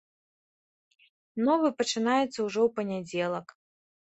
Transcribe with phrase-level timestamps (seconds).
[1.49, 3.47] Новы пачынаецца ўжо ў панядзелак.